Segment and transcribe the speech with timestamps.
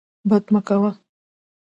[0.29, 0.91] بد مه کوه.